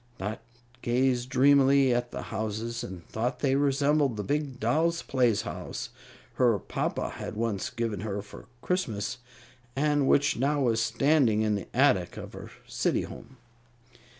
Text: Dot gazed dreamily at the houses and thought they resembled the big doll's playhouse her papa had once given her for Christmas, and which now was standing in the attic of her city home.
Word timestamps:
Dot 0.17 0.41
gazed 0.81 1.29
dreamily 1.29 1.93
at 1.93 2.09
the 2.09 2.23
houses 2.33 2.83
and 2.83 3.05
thought 3.07 3.41
they 3.41 3.53
resembled 3.55 4.17
the 4.17 4.23
big 4.23 4.59
doll's 4.59 5.03
playhouse 5.03 5.89
her 6.41 6.57
papa 6.57 7.09
had 7.17 7.35
once 7.35 7.69
given 7.69 7.99
her 7.99 8.23
for 8.23 8.47
Christmas, 8.63 9.19
and 9.75 10.07
which 10.07 10.37
now 10.37 10.59
was 10.61 10.81
standing 10.81 11.43
in 11.43 11.53
the 11.53 11.67
attic 11.71 12.17
of 12.17 12.33
her 12.33 12.49
city 12.65 13.03
home. 13.03 13.37